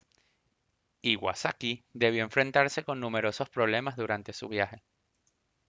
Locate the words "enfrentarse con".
2.23-2.99